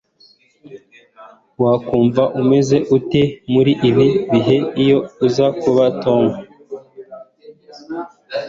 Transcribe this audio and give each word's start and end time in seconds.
Wakumva 1.63 2.23
umeze 2.41 2.77
ute 2.97 3.21
muri 3.53 3.71
ibi 3.89 4.07
bihe 4.31 4.57
iyo 4.81 4.97
uza 5.25 5.47
kuba 5.61 5.85
Tom 6.03 6.23